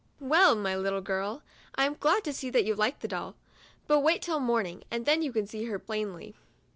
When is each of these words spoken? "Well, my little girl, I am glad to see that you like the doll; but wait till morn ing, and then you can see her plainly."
"Well, 0.33 0.55
my 0.55 0.75
little 0.75 1.01
girl, 1.01 1.43
I 1.75 1.85
am 1.85 1.93
glad 1.93 2.23
to 2.23 2.33
see 2.33 2.49
that 2.49 2.65
you 2.65 2.73
like 2.73 3.01
the 3.01 3.07
doll; 3.07 3.35
but 3.85 3.99
wait 3.99 4.23
till 4.23 4.39
morn 4.39 4.65
ing, 4.65 4.83
and 4.89 5.05
then 5.05 5.21
you 5.21 5.31
can 5.31 5.45
see 5.45 5.65
her 5.65 5.77
plainly." 5.77 6.33